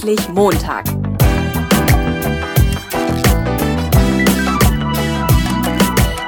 [0.00, 0.84] Endlich Montag.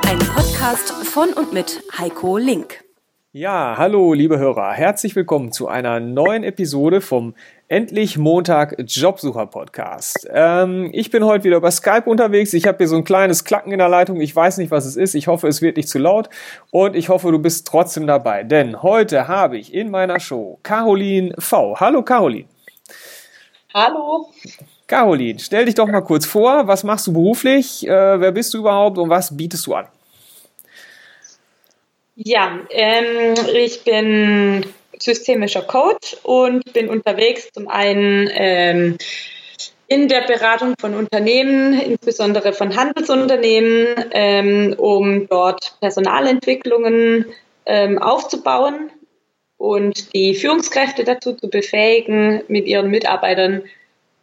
[0.08, 2.82] Ein Podcast von und mit Heiko Link.
[3.30, 7.34] Ja, hallo liebe Hörer, herzlich willkommen zu einer neuen Episode vom
[7.68, 10.28] Endlich Montag Jobsucher Podcast.
[10.32, 12.52] Ähm, ich bin heute wieder über Skype unterwegs.
[12.54, 14.20] Ich habe hier so ein kleines Klacken in der Leitung.
[14.20, 15.14] Ich weiß nicht, was es ist.
[15.14, 16.28] Ich hoffe, es wird nicht zu laut.
[16.72, 18.42] Und ich hoffe, du bist trotzdem dabei.
[18.42, 21.76] Denn heute habe ich in meiner Show Caroline V.
[21.78, 22.48] Hallo Caroline.
[23.72, 24.28] Hallo.
[24.86, 26.66] Caroline, stell dich doch mal kurz vor.
[26.66, 27.86] Was machst du beruflich?
[27.86, 29.86] Äh, wer bist du überhaupt und was bietest du an?
[32.16, 34.66] Ja, ähm, ich bin
[34.98, 38.98] systemischer Coach und bin unterwegs zum einen ähm,
[39.86, 47.26] in der Beratung von Unternehmen, insbesondere von Handelsunternehmen, ähm, um dort Personalentwicklungen
[47.64, 48.90] ähm, aufzubauen
[49.60, 53.62] und die Führungskräfte dazu zu befähigen, mit ihren Mitarbeitern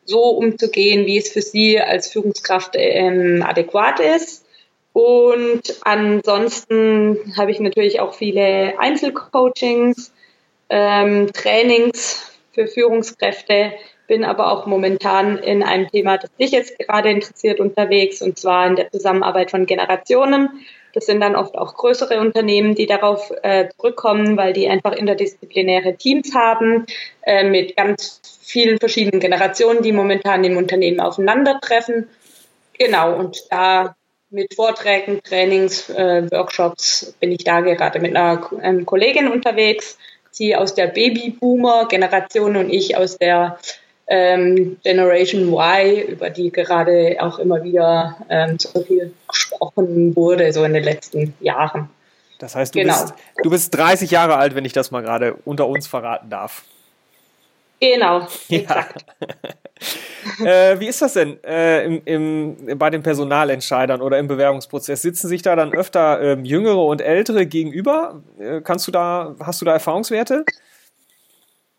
[0.04, 4.48] so umzugehen, wie es für sie als Führungskraft ähm, adäquat ist.
[4.94, 10.12] Und ansonsten habe ich natürlich auch viele Einzelcoachings,
[10.72, 13.74] ähm, Trainings für Führungskräfte,
[14.08, 18.66] bin aber auch momentan in einem Thema, das dich jetzt gerade interessiert, unterwegs, und zwar
[18.66, 20.50] in der Zusammenarbeit von Generationen.
[20.98, 25.96] Das sind dann oft auch größere Unternehmen, die darauf äh, zurückkommen, weil die einfach interdisziplinäre
[25.96, 26.88] Teams haben
[27.22, 32.10] äh, mit ganz vielen verschiedenen Generationen, die momentan im Unternehmen aufeinandertreffen.
[32.80, 33.96] Genau, und da
[34.32, 40.00] mit Vorträgen, Trainings, äh, Workshops bin ich da gerade mit einer ähm, Kollegin unterwegs,
[40.32, 43.60] sie aus der Babyboomer-Generation und ich aus der
[44.08, 50.64] ähm, Generation Y, über die gerade auch immer wieder ähm, so viel gesprochen wurde, so
[50.64, 51.90] in den letzten Jahren.
[52.40, 52.94] Das heißt, du, genau.
[52.94, 53.14] bist,
[53.44, 56.64] du bist 30 Jahre alt, wenn ich das mal gerade unter uns verraten darf.
[57.80, 59.06] Genau, exakt.
[60.40, 60.46] Ja.
[60.72, 65.02] äh, wie ist das denn äh, im, im, bei den Personalentscheidern oder im Bewerbungsprozess?
[65.02, 68.22] Sitzen sich da dann öfter ähm, Jüngere und Ältere gegenüber?
[68.40, 70.46] Äh, kannst du da, hast du da Erfahrungswerte?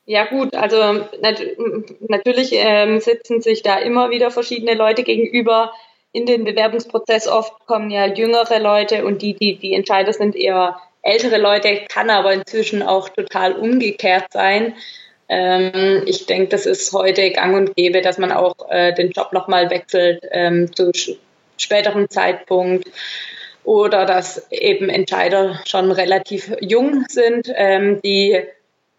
[0.09, 1.43] Ja gut, also nat
[2.09, 5.71] natürlich ähm, sitzen sich da immer wieder verschiedene Leute gegenüber.
[6.13, 10.81] In den Bewerbungsprozess oft kommen ja jüngere Leute und die, die die Entscheider sind, eher
[11.03, 14.77] ältere Leute, kann aber inzwischen auch total umgekehrt sein.
[15.29, 19.35] Ähm, ich denke, das ist heute gang und gäbe, dass man auch äh, den Job
[19.35, 20.91] nochmal wechselt ähm, zu
[21.59, 22.89] späteren Zeitpunkt
[23.63, 28.43] oder dass eben Entscheider schon relativ jung sind, ähm, die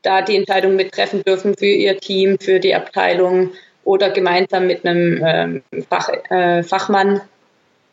[0.01, 3.51] da die Entscheidung mittreffen dürfen für ihr Team, für die Abteilung
[3.83, 7.21] oder gemeinsam mit einem ähm, Fach, äh, Fachmann,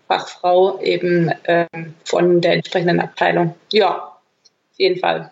[0.09, 3.55] Fachfrau eben ähm, von der entsprechenden Abteilung.
[3.73, 5.31] Ja, auf jeden Fall.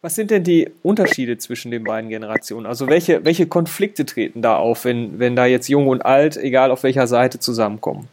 [0.00, 2.66] Was sind denn die Unterschiede zwischen den beiden Generationen?
[2.66, 6.72] Also welche, welche Konflikte treten da auf, wenn, wenn da jetzt jung und alt, egal
[6.72, 8.08] auf welcher Seite, zusammenkommen?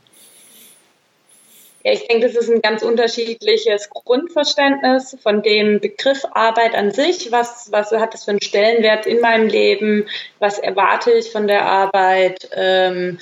[1.84, 7.31] Ja, ich denke, das ist ein ganz unterschiedliches Grundverständnis von dem Begriff Arbeit an sich.
[7.31, 10.07] Was, was hat das für einen Stellenwert in meinem Leben?
[10.40, 12.50] Was erwarte ich von der Arbeit?
[12.53, 13.17] Ähm,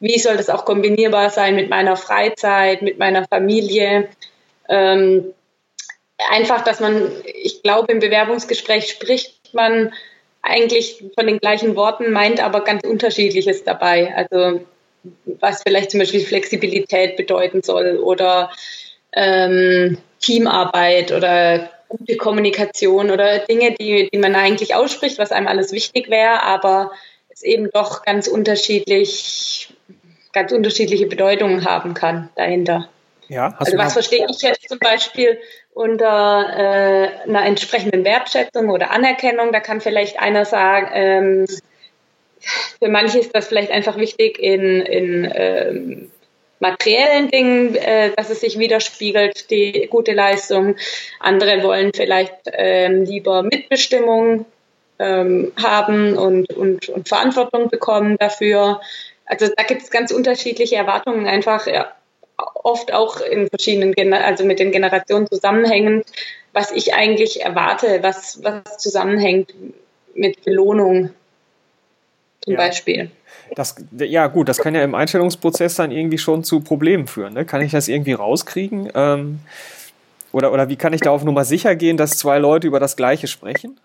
[0.00, 4.08] wie soll das auch kombinierbar sein mit meiner Freizeit, mit meiner Familie?
[4.70, 5.34] Ähm,
[6.30, 9.92] einfach, dass man, ich glaube, im Bewerbungsgespräch spricht man
[10.40, 14.14] eigentlich von den gleichen Worten, meint aber ganz unterschiedliches dabei.
[14.14, 14.64] Also
[15.40, 18.50] was vielleicht zum Beispiel Flexibilität bedeuten soll oder
[19.12, 25.72] ähm, Teamarbeit oder gute Kommunikation oder Dinge, die, die man eigentlich ausspricht, was einem alles
[25.72, 26.92] wichtig wäre, aber
[27.28, 29.72] es eben doch ganz unterschiedlich,
[30.32, 32.88] ganz unterschiedliche Bedeutungen haben kann dahinter.
[33.28, 35.38] Ja, also was verstehe ich jetzt zum Beispiel
[35.74, 39.52] unter äh, einer entsprechenden Wertschätzung oder Anerkennung?
[39.52, 41.46] Da kann vielleicht einer sagen, ähm,
[42.78, 46.10] für manche ist das vielleicht einfach wichtig in, in ähm,
[46.60, 50.76] materiellen Dingen, äh, dass es sich widerspiegelt, die gute Leistung.
[51.20, 54.46] Andere wollen vielleicht ähm, lieber Mitbestimmung
[54.98, 58.80] ähm, haben und, und, und Verantwortung bekommen dafür.
[59.24, 61.92] Also da gibt es ganz unterschiedliche Erwartungen, einfach ja,
[62.36, 66.06] oft auch in verschiedenen, Gener also mit den Generationen zusammenhängend,
[66.52, 69.52] was ich eigentlich erwarte, was, was zusammenhängt
[70.14, 71.10] mit Belohnung
[72.48, 72.66] zum ja.
[72.66, 73.10] Beispiel.
[73.54, 77.34] Das, ja, gut, das kann ja im Einstellungsprozess dann irgendwie schon zu Problemen führen.
[77.34, 77.44] Ne?
[77.44, 78.90] Kann ich das irgendwie rauskriegen?
[78.94, 79.40] Ähm,
[80.32, 82.96] oder, oder wie kann ich da auf Nummer sicher gehen, dass zwei Leute über das
[82.96, 83.80] Gleiche sprechen?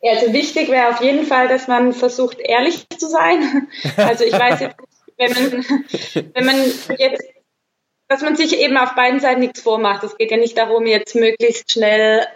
[0.00, 3.68] Ja, also wichtig wäre auf jeden Fall, dass man versucht, ehrlich zu sein.
[3.96, 4.76] Also ich weiß jetzt
[5.18, 5.64] wenn man,
[6.34, 6.56] wenn man
[6.98, 7.24] jetzt,
[8.08, 10.02] dass man sich eben auf beiden Seiten nichts vormacht.
[10.04, 12.26] Es geht ja nicht darum, jetzt möglichst schnell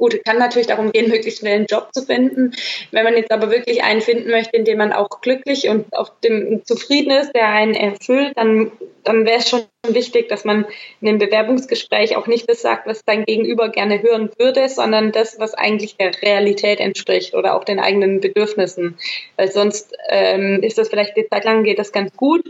[0.00, 2.52] Gut, kann natürlich darum gehen, möglichst schnell einen Job zu finden.
[2.90, 6.10] Wenn man jetzt aber wirklich einen finden möchte, in dem man auch glücklich und auf
[6.24, 8.72] dem zufrieden ist, der einen erfüllt, dann,
[9.04, 10.64] dann wäre es schon wichtig, dass man
[11.02, 15.38] in einem Bewerbungsgespräch auch nicht das sagt, was sein Gegenüber gerne hören würde, sondern das,
[15.38, 18.96] was eigentlich der Realität entspricht oder auch den eigenen Bedürfnissen.
[19.36, 22.46] Weil sonst ähm, ist das vielleicht eine Zeit lang geht das ganz gut,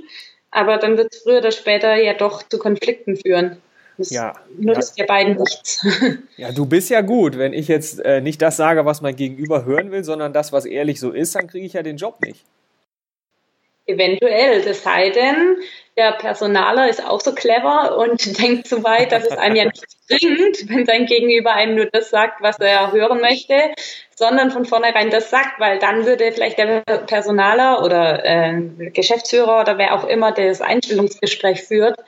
[0.53, 3.61] aber dann wird es früher oder später ja doch zu Konflikten führen.
[4.01, 5.05] Das ja, nutzt ja.
[5.05, 5.87] beiden nichts.
[6.39, 7.37] Ja, du bist ja gut.
[7.37, 10.65] Wenn ich jetzt äh, nicht das sage, was mein Gegenüber hören will, sondern das, was
[10.65, 12.47] ehrlich so ist, dann kriege ich ja den Job nicht.
[13.85, 15.57] Eventuell, das sei denn,
[15.99, 19.97] der Personaler ist auch so clever und denkt so weit, dass es einem ja nichts
[20.09, 23.55] bringt, wenn sein Gegenüber einem nur das sagt, was er hören möchte,
[24.15, 29.77] sondern von vornherein das sagt, weil dann würde vielleicht der Personaler oder äh, Geschäftsführer oder
[29.77, 31.99] wer auch immer das Einstellungsgespräch führt,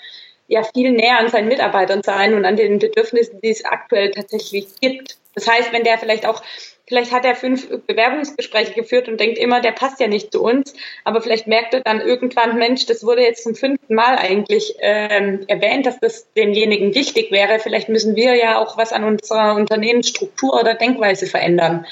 [0.48, 4.66] ja viel näher an seinen Mitarbeitern sein und an den Bedürfnissen, die es aktuell tatsächlich
[4.80, 5.16] gibt.
[5.34, 6.42] Das heißt, wenn der vielleicht auch,
[6.86, 10.74] vielleicht hat er fünf Bewerbungsgespräche geführt und denkt immer, der passt ja nicht zu uns,
[11.04, 15.44] aber vielleicht merkt er dann irgendwann, Mensch, das wurde jetzt zum fünften Mal eigentlich ähm,
[15.48, 17.58] erwähnt, dass das demjenigen wichtig wäre.
[17.60, 21.86] Vielleicht müssen wir ja auch was an unserer Unternehmensstruktur oder Denkweise verändern.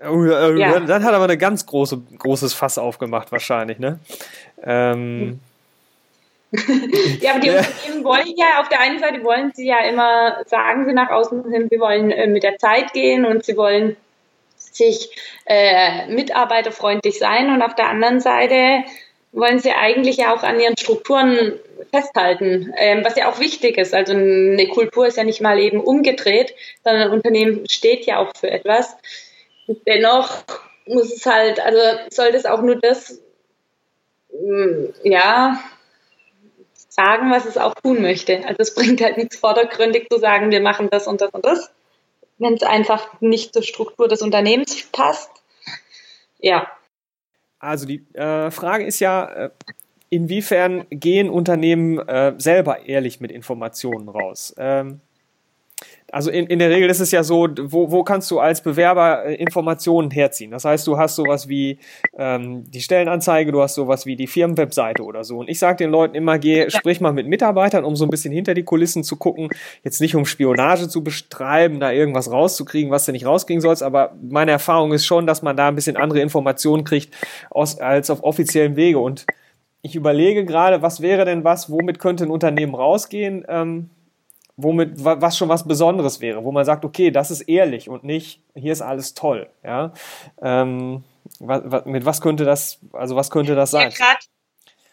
[0.00, 0.80] Äh, ja.
[0.80, 4.00] Dann hat er aber eine ganz große, großes Fass aufgemacht wahrscheinlich, ne?
[4.64, 5.40] Ähm, hm
[7.20, 10.84] ja, aber die Unternehmen wollen ja, auf der einen Seite wollen sie ja immer, sagen
[10.86, 13.96] sie nach außen hin, wir wollen äh, mit der Zeit gehen und sie wollen
[14.56, 15.10] sich
[15.46, 18.84] äh, mitarbeiterfreundlich sein und auf der anderen Seite
[19.32, 21.58] wollen sie eigentlich ja auch an ihren Strukturen
[21.90, 23.94] festhalten, ähm, was ja auch wichtig ist.
[23.94, 26.54] Also eine Kultur ist ja nicht mal eben umgedreht,
[26.84, 28.94] sondern ein Unternehmen steht ja auch für etwas.
[29.86, 30.44] Dennoch
[30.86, 33.20] muss es halt, also sollte es auch nur das,
[34.32, 35.58] mm, ja,
[36.92, 38.46] sagen, was es auch tun möchte.
[38.46, 41.70] Also es bringt halt nichts vordergründig zu sagen, wir machen das und das und das,
[42.36, 45.30] wenn es einfach nicht zur Struktur des Unternehmens passt.
[46.38, 46.70] Ja.
[47.58, 49.50] Also die äh, Frage ist ja, äh,
[50.10, 54.54] inwiefern gehen Unternehmen äh, selber ehrlich mit Informationen raus?
[54.58, 55.00] Ähm,
[56.12, 59.24] also in, in der Regel ist es ja so, wo, wo kannst du als Bewerber
[59.24, 60.50] äh, Informationen herziehen?
[60.50, 61.78] Das heißt, du hast sowas wie
[62.18, 65.38] ähm, die Stellenanzeige, du hast sowas wie die Firmenwebseite oder so.
[65.38, 68.30] Und ich sage den Leuten immer, geh, sprich mal mit Mitarbeitern, um so ein bisschen
[68.30, 69.48] hinter die Kulissen zu gucken.
[69.84, 74.14] Jetzt nicht um Spionage zu bestreiben, da irgendwas rauszukriegen, was du nicht rauskriegen sollst, aber
[74.22, 77.16] meine Erfahrung ist schon, dass man da ein bisschen andere Informationen kriegt
[77.48, 78.98] aus, als auf offiziellen Wege.
[78.98, 79.24] Und
[79.80, 83.46] ich überlege gerade, was wäre denn was, womit könnte ein Unternehmen rausgehen?
[83.48, 83.88] Ähm,
[84.56, 88.40] womit, was schon was Besonderes wäre, wo man sagt, okay, das ist ehrlich und nicht,
[88.54, 89.92] hier ist alles toll, ja.
[90.40, 91.04] Ähm,
[91.38, 93.90] was, mit was könnte das, also was könnte das sein?
[93.90, 94.16] Ja,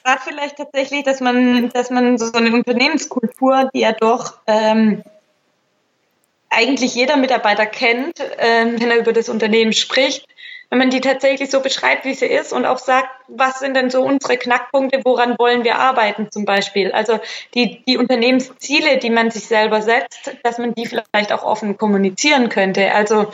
[0.04, 5.04] gerade vielleicht tatsächlich, dass man, dass man so eine Unternehmenskultur, die ja doch ähm,
[6.50, 10.26] eigentlich jeder Mitarbeiter kennt, ähm, wenn er über das Unternehmen spricht,
[10.70, 13.90] wenn man die tatsächlich so beschreibt, wie sie ist und auch sagt, was sind denn
[13.90, 16.92] so unsere Knackpunkte, woran wollen wir arbeiten zum Beispiel.
[16.92, 17.20] Also
[17.56, 22.50] die, die Unternehmensziele, die man sich selber setzt, dass man die vielleicht auch offen kommunizieren
[22.50, 22.94] könnte.
[22.94, 23.32] Also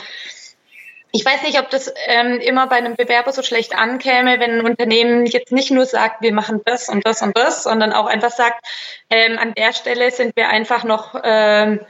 [1.12, 4.66] ich weiß nicht, ob das ähm, immer bei einem Bewerber so schlecht ankäme, wenn ein
[4.66, 8.30] Unternehmen jetzt nicht nur sagt, wir machen das und das und das, sondern auch einfach
[8.30, 8.66] sagt,
[9.08, 11.80] ähm, an der Stelle sind wir einfach noch ähm,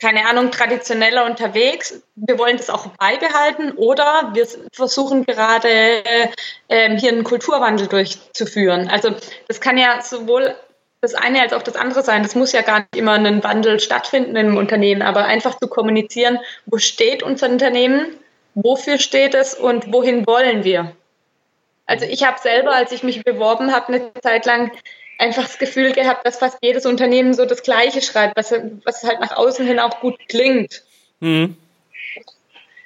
[0.00, 2.02] keine Ahnung, traditioneller unterwegs.
[2.14, 5.68] Wir wollen das auch beibehalten oder wir versuchen gerade
[6.68, 8.88] ähm, hier einen Kulturwandel durchzuführen.
[8.88, 9.14] Also
[9.48, 10.54] das kann ja sowohl
[11.00, 12.22] das eine als auch das andere sein.
[12.22, 16.38] Das muss ja gar nicht immer ein Wandel stattfinden im Unternehmen, aber einfach zu kommunizieren,
[16.66, 18.16] wo steht unser Unternehmen,
[18.54, 20.92] wofür steht es und wohin wollen wir.
[21.86, 24.72] Also ich habe selber, als ich mich beworben habe, eine Zeit lang
[25.18, 28.52] einfach das Gefühl gehabt, dass fast jedes Unternehmen so das Gleiche schreibt, was,
[28.84, 30.82] was halt nach außen hin auch gut klingt.
[31.20, 31.56] Mhm.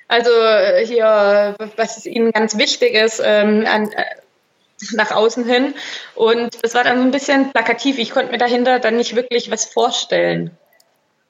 [0.08, 4.04] Also äh, hier, was ihnen ganz wichtig ist, ähm, an, äh,
[4.92, 5.74] nach außen hin.
[6.14, 7.98] Und das war dann so ein bisschen plakativ.
[7.98, 10.50] Ich konnte mir dahinter dann nicht wirklich was vorstellen.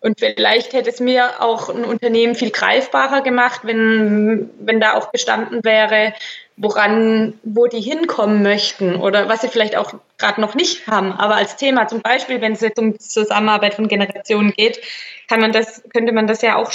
[0.03, 5.13] Und vielleicht hätte es mir auch ein Unternehmen viel greifbarer gemacht, wenn, wenn da auch
[5.13, 6.13] gestanden wäre,
[6.57, 11.13] woran, wo die hinkommen möchten oder was sie vielleicht auch gerade noch nicht haben.
[11.13, 14.81] Aber als Thema, zum Beispiel, wenn es jetzt um Zusammenarbeit von Generationen geht,
[15.29, 16.73] kann man das, könnte man das ja auch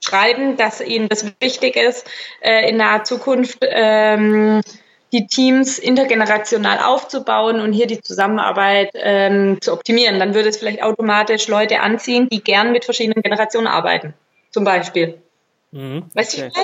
[0.00, 2.08] schreiben, dass ihnen das wichtig ist,
[2.40, 4.62] äh, in naher Zukunft ähm,
[5.14, 10.18] die Teams intergenerational aufzubauen und hier die Zusammenarbeit ähm, zu optimieren.
[10.18, 14.12] Dann würde es vielleicht automatisch Leute anziehen, die gern mit verschiedenen Generationen arbeiten,
[14.50, 15.22] zum Beispiel.
[15.70, 16.60] Mhm, weißt du, okay.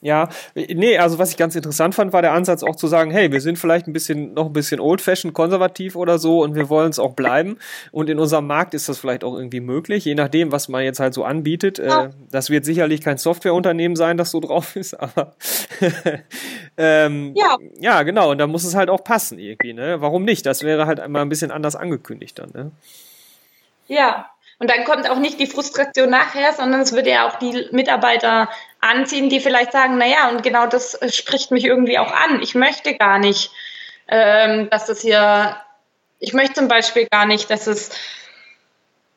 [0.00, 3.32] Ja, nee, also was ich ganz interessant fand, war der Ansatz auch zu sagen, hey,
[3.32, 6.90] wir sind vielleicht ein bisschen, noch ein bisschen old-fashioned, konservativ oder so und wir wollen
[6.90, 7.58] es auch bleiben.
[7.90, 11.00] Und in unserem Markt ist das vielleicht auch irgendwie möglich, je nachdem, was man jetzt
[11.00, 11.80] halt so anbietet.
[11.80, 15.34] Äh, das wird sicherlich kein Softwareunternehmen sein, das so drauf ist, aber
[16.76, 17.56] ähm, ja.
[17.80, 20.00] ja, genau, und da muss es halt auch passen irgendwie, ne?
[20.00, 20.46] Warum nicht?
[20.46, 22.70] Das wäre halt einmal ein bisschen anders angekündigt dann, ne?
[23.88, 27.68] Ja, und dann kommt auch nicht die Frustration nachher, sondern es würde ja auch die
[27.70, 28.48] Mitarbeiter
[28.80, 32.40] anziehen, die vielleicht sagen, naja, und genau das spricht mich irgendwie auch an.
[32.42, 33.50] Ich möchte gar nicht,
[34.08, 35.56] ähm, dass das hier,
[36.18, 37.90] ich möchte zum Beispiel gar nicht, dass es,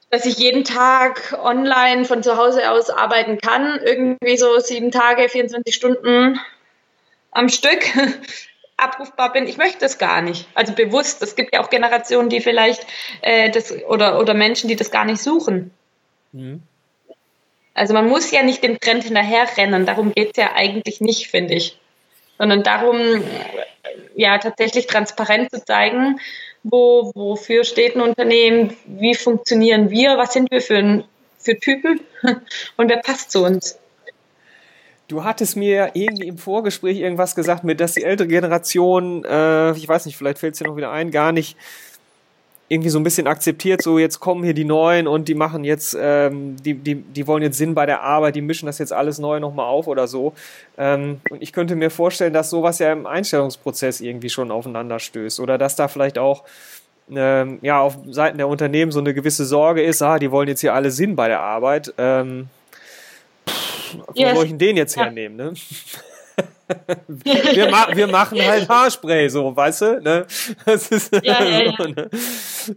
[0.09, 5.29] dass ich jeden Tag online von zu Hause aus arbeiten kann, irgendwie so sieben Tage,
[5.29, 6.39] 24 Stunden
[7.31, 7.83] am Stück
[8.77, 9.47] abrufbar bin.
[9.47, 10.47] Ich möchte das gar nicht.
[10.55, 11.21] Also bewusst.
[11.21, 12.85] Es gibt ja auch Generationen, die vielleicht
[13.21, 15.71] äh, das oder, oder Menschen, die das gar nicht suchen.
[16.33, 16.63] Mhm.
[17.81, 19.87] Also man muss ja nicht dem Trend hinterherrennen.
[19.87, 21.79] Darum geht es ja eigentlich nicht, finde ich.
[22.37, 23.23] Sondern darum,
[24.15, 26.19] ja, tatsächlich transparent zu zeigen,
[26.61, 31.05] wo, wofür steht ein Unternehmen, wie funktionieren wir, was sind wir für,
[31.39, 32.01] für Typen
[32.77, 33.79] und wer passt zu uns.
[35.07, 39.87] Du hattest mir irgendwie im Vorgespräch irgendwas gesagt, mit dass die ältere Generation, äh, ich
[39.87, 41.57] weiß nicht, vielleicht fällt es dir noch wieder ein, gar nicht
[42.71, 45.95] irgendwie so ein bisschen akzeptiert, so jetzt kommen hier die Neuen und die machen jetzt,
[45.99, 49.19] ähm, die, die, die wollen jetzt Sinn bei der Arbeit, die mischen das jetzt alles
[49.19, 50.31] neu nochmal auf oder so.
[50.77, 55.41] Ähm, und ich könnte mir vorstellen, dass sowas ja im Einstellungsprozess irgendwie schon aufeinander stößt
[55.41, 56.45] oder dass da vielleicht auch
[57.13, 60.61] ähm, ja, auf Seiten der Unternehmen so eine gewisse Sorge ist, ah, die wollen jetzt
[60.61, 61.93] hier alle Sinn bei der Arbeit.
[61.97, 62.47] Ähm,
[64.07, 64.33] wo yes.
[64.33, 65.03] soll ich denn den jetzt ja.
[65.03, 65.53] hernehmen, ne?
[67.07, 70.01] wir, ma wir, machen halt Haarspray, so, weißt du?
[70.01, 70.25] Ne?
[70.65, 72.09] Das ist ja, ja, so, ne?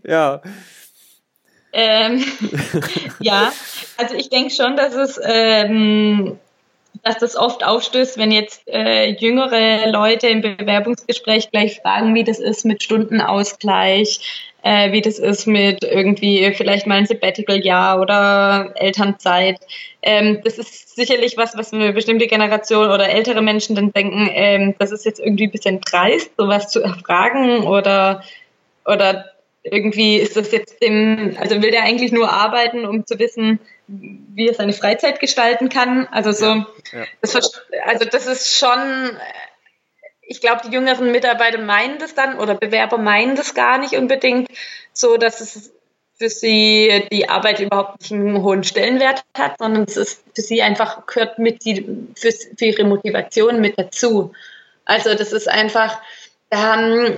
[0.05, 0.43] ja.
[1.73, 2.25] Ähm,
[3.21, 3.53] ja,
[3.97, 6.39] also ich denke schon, dass es, ähm,
[7.03, 12.39] dass das oft aufstößt, wenn jetzt äh, jüngere Leute im Bewerbungsgespräch gleich fragen, wie das
[12.39, 19.61] ist mit Stundenausgleich, äh, wie das ist mit irgendwie vielleicht mal ein Sabbatical-Jahr oder Elternzeit.
[20.01, 24.75] Ähm, das ist sicherlich was, was eine bestimmte Generation oder ältere Menschen dann denken, ähm,
[24.79, 28.25] das ist jetzt irgendwie ein bisschen dreist, sowas zu erfragen oder,
[28.87, 29.27] oder
[29.63, 34.49] irgendwie ist das jetzt dem, also will der eigentlich nur arbeiten, um zu wissen, wie
[34.49, 36.07] er seine Freizeit gestalten kann.
[36.11, 37.05] Also so, ja, ja.
[37.21, 39.11] Das, also das ist schon
[40.27, 44.49] ich glaube, die jüngeren Mitarbeiter meinen das dann oder Bewerber meinen das gar nicht unbedingt
[44.93, 45.73] so, dass es
[46.17, 50.63] für sie die Arbeit überhaupt nicht einen hohen Stellenwert hat, sondern es ist für sie
[50.63, 54.33] einfach gehört mit die, für, für ihre Motivation mit dazu.
[54.85, 56.01] Also das ist einfach,
[56.53, 57.17] haben,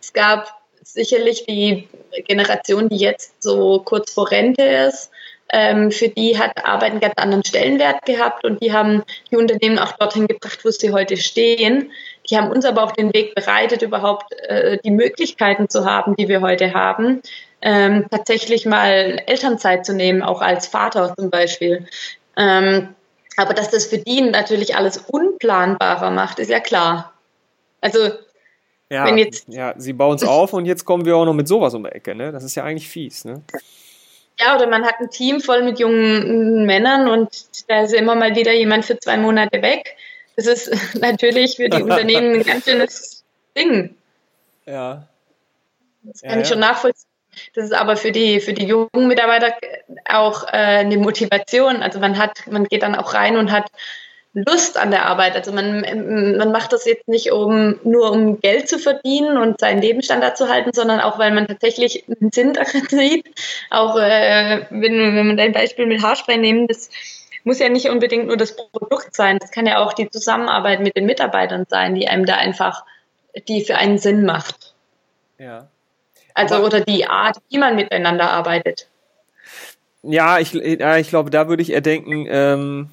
[0.00, 1.88] es gab sicherlich die
[2.26, 5.10] Generation, die jetzt so kurz vor Rente ist,
[5.50, 9.78] ähm, für die hat Arbeit einen ganz anderen Stellenwert gehabt und die haben die Unternehmen
[9.78, 11.90] auch dorthin gebracht, wo sie heute stehen.
[12.28, 16.28] Die haben uns aber auch den Weg bereitet, überhaupt äh, die Möglichkeiten zu haben, die
[16.28, 17.22] wir heute haben,
[17.62, 21.86] ähm, tatsächlich mal Elternzeit zu nehmen, auch als Vater zum Beispiel.
[22.36, 22.94] Ähm,
[23.36, 27.12] aber dass das für die natürlich alles unplanbarer macht, ist ja klar.
[27.80, 28.10] Also
[28.90, 31.46] ja, wenn jetzt ja, sie bauen es auf und jetzt kommen wir auch noch mit
[31.46, 32.32] sowas um die Ecke, ne?
[32.32, 33.42] Das ist ja eigentlich fies, ne?
[34.40, 37.28] Ja, oder man hat ein Team voll mit jungen Männern und
[37.68, 39.96] da ist immer mal wieder jemand für zwei Monate weg.
[40.36, 43.24] Das ist natürlich für die Unternehmen ein ganz schönes
[43.56, 43.96] Ding.
[44.66, 45.08] Ja.
[46.02, 47.08] Das kann ja, ich schon nachvollziehen.
[47.54, 49.54] Das ist aber für die, für die jungen Mitarbeiter
[50.08, 51.82] auch äh, eine Motivation.
[51.82, 53.70] Also man hat, man geht dann auch rein und hat
[54.34, 55.34] Lust an der Arbeit.
[55.36, 55.80] Also man,
[56.36, 60.48] man macht das jetzt nicht um nur um Geld zu verdienen und seinen Lebensstandard zu
[60.48, 63.26] halten, sondern auch weil man tatsächlich einen Sinn darin sieht.
[63.70, 66.90] Auch äh, wenn, wenn man dein Beispiel mit Haarspray nehmen, das
[67.44, 69.38] muss ja nicht unbedingt nur das Produkt sein.
[69.38, 72.84] Das kann ja auch die Zusammenarbeit mit den Mitarbeitern sein, die einem da einfach,
[73.48, 74.74] die für einen Sinn macht.
[75.38, 75.68] Ja.
[76.34, 78.88] Also oder die Art, wie man miteinander arbeitet.
[80.02, 82.90] Ja, ich, ja, ich glaube, da würde ich eher denken, ähm,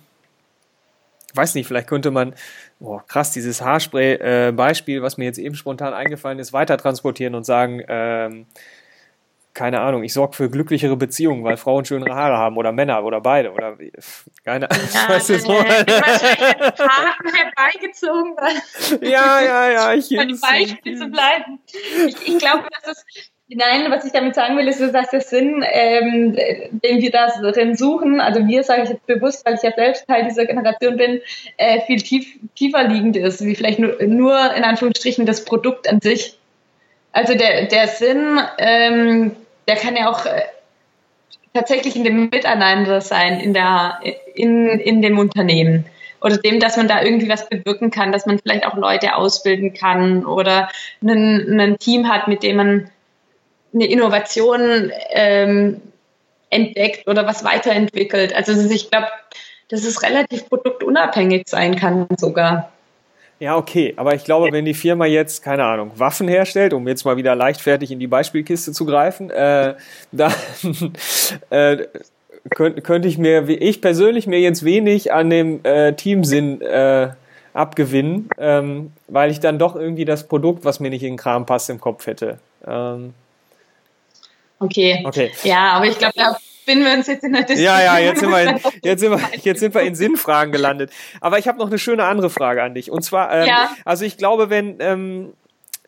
[1.36, 2.34] weiß nicht, vielleicht könnte man,
[2.80, 7.46] oh, krass, dieses Haarspray-Beispiel, äh, was mir jetzt eben spontan eingefallen ist, weiter transportieren und
[7.46, 8.46] sagen, ähm,
[9.56, 13.22] keine Ahnung, ich sorge für glücklichere Beziehungen, weil Frauen schönere Haare haben oder Männer oder
[13.22, 13.78] beide oder
[14.44, 14.88] keine Ahnung.
[14.94, 15.54] Ja, du, so.
[17.34, 18.36] herbeigezogen.
[19.02, 19.94] Ja, ja, ja.
[19.94, 21.60] Ich ein Beispiel zu bleiben.
[22.06, 23.06] Ich, ich glaube, dass es
[23.48, 27.76] Nein, was ich damit sagen will, ist, dass der Sinn, ähm, den wir da drin
[27.76, 31.22] suchen, also wir sage ich jetzt bewusst, weil ich ja selbst Teil dieser Generation bin,
[31.58, 32.26] äh, viel tief,
[32.56, 36.40] tiefer liegend ist, wie vielleicht nur, nur in Anführungsstrichen das Produkt an sich.
[37.12, 39.36] Also der, der Sinn, ähm,
[39.68, 40.42] der kann ja auch äh,
[41.54, 44.00] tatsächlich in dem Miteinander sein, in, der,
[44.34, 45.86] in, in dem Unternehmen.
[46.20, 49.76] oder dem, dass man da irgendwie was bewirken kann, dass man vielleicht auch Leute ausbilden
[49.76, 50.68] kann oder
[51.04, 52.90] ein Team hat, mit dem man
[53.76, 55.82] eine Innovation ähm,
[56.50, 58.34] entdeckt oder was weiterentwickelt.
[58.34, 59.08] Also ich glaube,
[59.70, 62.72] dass es relativ produktunabhängig sein kann sogar.
[63.40, 67.04] Ja, okay, aber ich glaube, wenn die Firma jetzt, keine Ahnung, Waffen herstellt, um jetzt
[67.04, 69.76] mal wieder leichtfertig in die Beispielkiste zu greifen, äh,
[70.14, 70.34] dann
[71.50, 71.78] äh,
[72.50, 77.10] könnte könnt ich mir, wie ich persönlich mir jetzt wenig an dem äh, Teamsinn äh,
[77.54, 81.46] abgewinnen, ähm, weil ich dann doch irgendwie das Produkt, was mir nicht in den Kram
[81.46, 82.40] passt, im Kopf hätte.
[82.66, 83.14] Ähm,
[84.60, 85.04] okay.
[85.06, 85.32] okay.
[85.44, 87.66] Ja, aber ich glaube, da bin wir uns jetzt in der Diskussion.
[87.66, 90.92] Ja, ja, jetzt sind wir in, jetzt sind wir, jetzt sind wir in Sinnfragen gelandet.
[91.22, 92.92] Aber ich habe noch eine schöne andere Frage an dich.
[92.92, 93.70] Und zwar, ähm, ja.
[93.86, 95.34] also ich glaube, wenn ähm,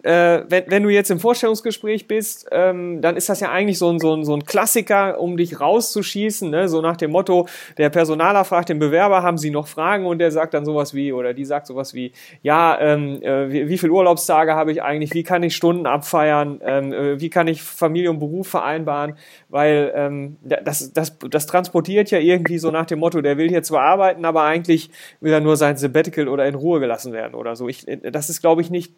[0.03, 3.89] äh, wenn, wenn du jetzt im Vorstellungsgespräch bist, ähm, dann ist das ja eigentlich so
[3.89, 6.69] ein, so, ein, so ein Klassiker, um dich rauszuschießen, ne?
[6.69, 10.31] so nach dem Motto, der Personaler fragt den Bewerber, haben sie noch Fragen und der
[10.31, 12.11] sagt dann sowas wie, oder die sagt sowas wie,
[12.41, 16.61] ja, ähm, äh, wie, wie viele Urlaubstage habe ich eigentlich, wie kann ich Stunden abfeiern,
[16.63, 19.15] ähm, äh, wie kann ich Familie und Beruf vereinbaren,
[19.49, 23.63] weil ähm, das, das, das transportiert ja irgendwie so nach dem Motto, der will hier
[23.63, 24.89] zwar arbeiten, aber eigentlich
[25.21, 27.67] will er nur sein Sabbatical oder in Ruhe gelassen werden oder so.
[27.67, 28.93] Ich, das ist, glaube ich, nicht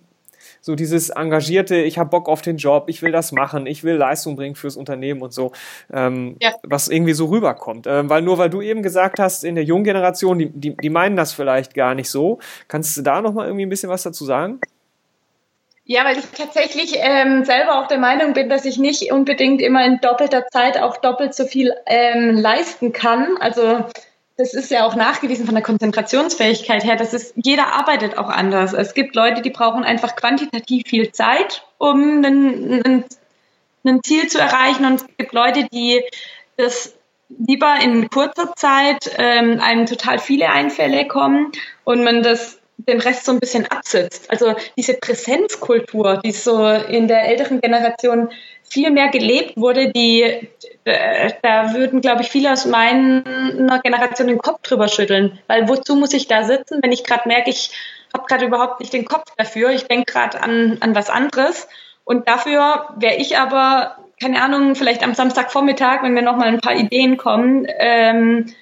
[0.62, 3.96] so dieses engagierte, ich habe Bock auf den Job, ich will das machen, ich will
[3.96, 5.52] Leistung bringen fürs Unternehmen und so,
[5.92, 6.54] ähm, ja.
[6.64, 7.88] was irgendwie so rüberkommt.
[7.88, 10.90] Ähm, weil nur weil du eben gesagt hast, in der jungen Generation, die, die, die
[10.90, 12.40] meinen das vielleicht gar nicht so.
[12.68, 14.60] Kannst du da nochmal irgendwie ein bisschen was dazu sagen?
[15.92, 19.84] Ja, weil ich tatsächlich ähm, selber auch der Meinung bin, dass ich nicht unbedingt immer
[19.84, 23.38] in doppelter Zeit auch doppelt so viel ähm, leisten kann.
[23.40, 23.86] Also
[24.40, 28.72] das ist ja auch nachgewiesen von der Konzentrationsfähigkeit her, dass es, jeder arbeitet auch anders.
[28.72, 33.04] Es gibt Leute, die brauchen einfach quantitativ viel Zeit, um ein,
[34.04, 36.02] Ziel zu erreichen und es gibt Leute, die
[36.56, 36.96] das
[37.28, 41.52] lieber in kurzer Zeit ähm, einem total viele Einfälle kommen
[41.84, 44.32] und man das den Rest so ein bisschen absitzt.
[44.32, 48.30] Also diese Präsenzkultur, die so in der älteren Generation
[48.70, 50.22] viel mehr gelebt wurde, die
[50.84, 55.40] äh, da würden, glaube ich, viele aus meiner Generation den Kopf drüber schütteln.
[55.48, 57.72] Weil wozu muss ich da sitzen, wenn ich gerade merke, ich
[58.14, 61.68] habe gerade überhaupt nicht den Kopf dafür, ich denke gerade an, an was anderes.
[62.06, 66.76] Und dafür wäre ich aber, keine Ahnung, vielleicht am Samstagvormittag, wenn mir nochmal ein paar
[66.76, 68.54] Ideen kommen, ähm,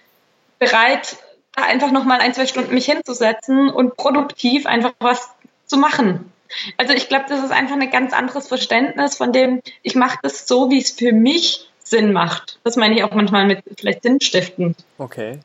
[0.59, 1.17] bereit,
[1.55, 5.29] da einfach nochmal ein, zwei Stunden mich hinzusetzen und produktiv einfach was
[5.65, 6.31] zu machen.
[6.77, 10.47] Also ich glaube, das ist einfach ein ganz anderes Verständnis von dem, ich mache das
[10.47, 12.59] so, wie es für mich Sinn macht.
[12.63, 14.77] Das meine ich auch manchmal mit vielleicht sinnstiftend.
[14.97, 15.39] Okay.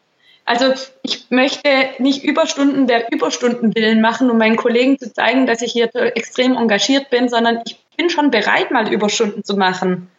[0.45, 5.63] Also ich möchte nicht Überstunden der Überstunden willen machen, um meinen Kollegen zu zeigen, dass
[5.63, 10.11] ich hier extrem engagiert bin, sondern ich bin schon bereit, mal Überstunden zu machen.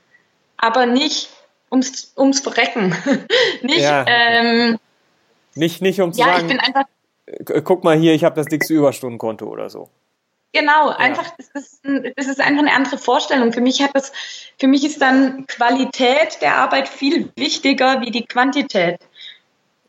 [0.56, 1.30] Aber nicht
[1.70, 2.96] ums, ums Verrecken.
[3.62, 4.06] nicht, ja.
[4.08, 4.80] ähm,
[5.56, 6.86] nicht, nicht um zu ja, sagen, ich bin einfach,
[7.66, 9.90] guck mal hier, ich habe das dickste Überstundenkonto oder so.
[10.54, 10.98] Genau, ja.
[10.98, 11.82] einfach, das ist,
[12.16, 13.52] das ist einfach eine andere Vorstellung.
[13.52, 14.12] Für mich hat das,
[14.60, 19.00] für mich ist dann Qualität der Arbeit viel wichtiger wie die Quantität.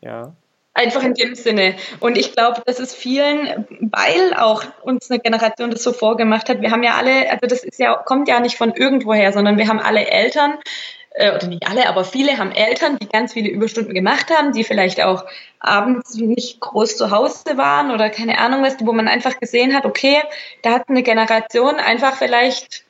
[0.01, 0.33] Ja.
[0.75, 1.75] Einfach in dem Sinne.
[2.01, 6.61] Und ich glaube, das ist vielen, weil auch uns eine Generation das so vorgemacht hat.
[6.61, 9.69] Wir haben ja alle, also das ist ja, kommt ja nicht von irgendwoher, sondern wir
[9.69, 10.55] haben alle Eltern,
[11.15, 14.65] äh, oder nicht alle, aber viele haben Eltern, die ganz viele Überstunden gemacht haben, die
[14.65, 15.23] vielleicht auch
[15.59, 19.85] abends nicht groß zu Hause waren oder keine Ahnung was, wo man einfach gesehen hat,
[19.85, 20.21] okay,
[20.61, 22.84] da hat eine Generation einfach vielleicht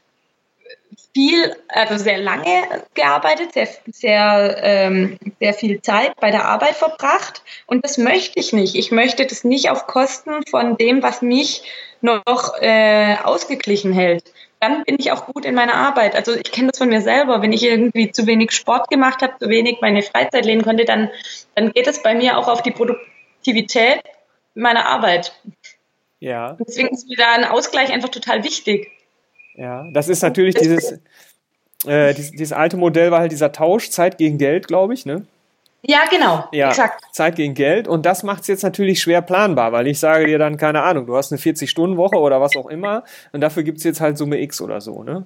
[1.14, 7.42] viel, also sehr lange gearbeitet, sehr, sehr, ähm, sehr viel Zeit bei der Arbeit verbracht.
[7.68, 8.76] Und das möchte ich nicht.
[8.76, 11.64] Ich möchte das nicht auf Kosten von dem, was mich
[12.02, 14.24] noch äh, ausgeglichen hält
[14.66, 16.16] dann bin ich auch gut in meiner Arbeit.
[16.16, 17.42] Also ich kenne das von mir selber.
[17.42, 21.10] Wenn ich irgendwie zu wenig Sport gemacht habe, zu wenig meine Freizeit lehnen konnte, dann,
[21.56, 24.02] dann geht es bei mir auch auf die Produktivität
[24.54, 25.34] meiner Arbeit.
[26.20, 26.58] Ja.
[26.60, 28.90] deswegen ist mir da ein Ausgleich einfach total wichtig.
[29.56, 31.00] Ja, das ist natürlich dieses,
[31.86, 35.26] äh, dieses, dieses alte Modell war halt dieser Tausch, Zeit gegen Geld, glaube ich, ne?
[35.88, 36.46] Ja, genau.
[36.52, 37.04] Ja, exakt.
[37.12, 37.88] Zeit gegen Geld.
[37.88, 41.06] Und das macht es jetzt natürlich schwer planbar, weil ich sage dir dann, keine Ahnung,
[41.06, 44.40] du hast eine 40-Stunden-Woche oder was auch immer und dafür gibt es jetzt halt Summe
[44.42, 45.26] X oder so, ne?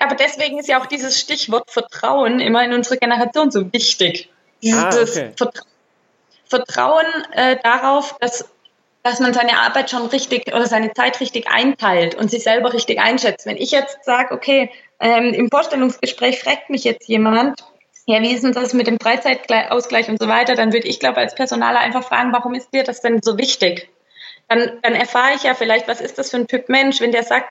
[0.00, 4.30] Aber deswegen ist ja auch dieses Stichwort Vertrauen immer in unserer Generation so wichtig.
[4.62, 5.32] Dieses ah, okay.
[5.36, 5.62] Vertra
[6.48, 8.48] Vertrauen äh, darauf, dass,
[9.02, 12.98] dass man seine Arbeit schon richtig oder seine Zeit richtig einteilt und sich selber richtig
[12.98, 13.46] einschätzt.
[13.46, 17.64] Wenn ich jetzt sage, okay, ähm, im Vorstellungsgespräch fragt mich jetzt jemand,
[18.06, 21.18] ja, wie ist denn das mit dem Freizeitausgleich und so weiter, dann würde ich, glaube
[21.18, 23.88] als Personaler einfach fragen, warum ist dir das denn so wichtig?
[24.48, 27.22] Dann, dann erfahre ich ja vielleicht, was ist das für ein Typ Mensch, wenn der
[27.22, 27.50] sagt,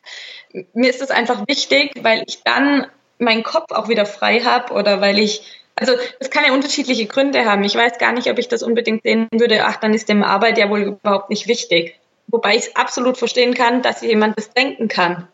[0.74, 2.88] mir ist das einfach wichtig, weil ich dann
[3.20, 5.44] meinen Kopf auch wieder frei habe oder weil ich
[5.80, 7.64] Also das kann ja unterschiedliche Gründe haben.
[7.64, 10.58] Ich weiß gar nicht, ob ich das unbedingt sehen würde, ach, dann ist dem Arbeit
[10.58, 12.00] ja wohl überhaupt nicht wichtig.
[12.28, 15.28] Wobei ich es absolut verstehen kann, dass jemand das denken kann.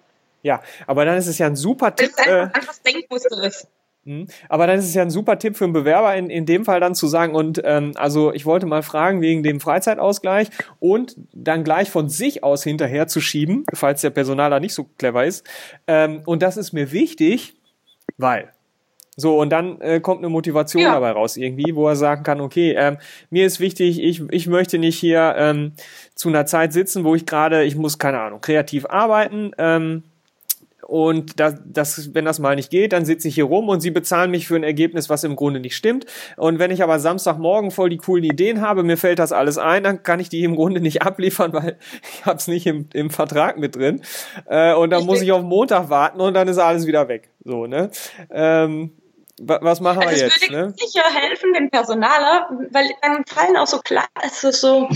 [0.44, 2.12] Ja, aber dann ist es ja ein super Tipp.
[2.16, 3.68] Das ist einfach, äh, einfach Denkmuster ist.
[4.06, 4.28] Hm.
[4.50, 6.82] Aber dann ist es ja ein super Tipp für einen Bewerber, in, in dem Fall
[6.82, 11.64] dann zu sagen, und ähm, also ich wollte mal fragen wegen dem Freizeitausgleich und dann
[11.64, 15.48] gleich von sich aus hinterher zu schieben, falls der Personaler nicht so clever ist.
[15.88, 17.56] Ähm, und das ist mir wichtig,
[18.18, 18.52] weil.
[19.16, 20.94] So, und dann äh, kommt eine Motivation ja.
[20.94, 22.98] dabei raus, irgendwie, wo er sagen kann, okay, ähm,
[23.30, 25.74] mir ist wichtig, ich, ich möchte nicht hier ähm,
[26.16, 29.52] zu einer Zeit sitzen, wo ich gerade, ich muss, keine Ahnung, kreativ arbeiten.
[29.58, 30.04] Ähm,
[30.88, 33.92] und das, das, wenn das mal nicht geht, dann sitze ich hier rum und sie
[33.92, 36.06] bezahlen mich für ein Ergebnis, was im Grunde nicht stimmt.
[36.36, 39.84] Und wenn ich aber Samstagmorgen voll die coolen Ideen habe, mir fällt das alles ein,
[39.84, 41.78] dann kann ich die im Grunde nicht abliefern, weil
[42.12, 44.02] ich habe es nicht im, im Vertrag mit drin.
[44.46, 47.30] Äh, und dann ich muss ich auf Montag warten und dann ist alles wieder weg.
[47.44, 47.90] So, ne?
[48.30, 48.92] Ähm,
[49.40, 50.42] was machen wir also jetzt?
[50.42, 50.74] Das würde ne?
[50.78, 53.82] sicher helfen, dem Personaler, weil dann fallen auch so
[54.14, 54.90] also so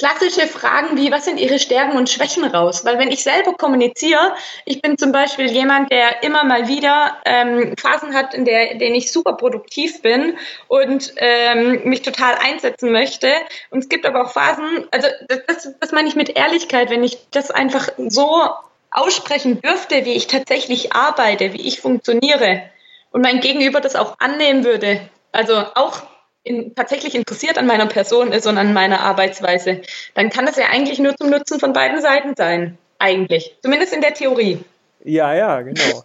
[0.00, 2.84] klassische Fragen wie, was sind Ihre Stärken und Schwächen raus?
[2.86, 7.74] Weil wenn ich selber kommuniziere, ich bin zum Beispiel jemand, der immer mal wieder ähm,
[7.78, 13.30] Phasen hat, in, der, denen ich super produktiv bin und ähm, mich total einsetzen möchte.
[13.68, 15.06] Und es gibt aber auch Phasen, also
[15.46, 18.48] das, das meine ich mit Ehrlichkeit, wenn ich das einfach so
[18.90, 22.62] aussprechen dürfte, wie ich tatsächlich arbeite, wie ich funktioniere
[23.10, 25.00] und mein Gegenüber das auch annehmen würde.
[25.32, 26.02] Also auch
[26.42, 29.82] in, tatsächlich interessiert an meiner Person ist und an meiner Arbeitsweise,
[30.14, 32.78] dann kann das ja eigentlich nur zum Nutzen von beiden Seiten sein.
[32.98, 33.56] Eigentlich.
[33.62, 34.60] Zumindest in der Theorie.
[35.02, 36.04] Ja, ja, genau.